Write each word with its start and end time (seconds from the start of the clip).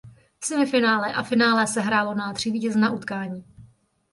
V 0.39 0.45
semifinále 0.45 1.13
a 1.13 1.23
finále 1.23 1.67
se 1.67 1.81
hrálo 1.81 2.13
na 2.15 2.33
tři 2.33 2.51
vítězná 2.51 2.91
utkání. 2.91 3.45